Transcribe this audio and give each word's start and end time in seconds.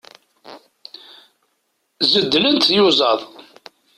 Zeddlent 2.11 2.65
tyuẓaḍ. 2.67 3.21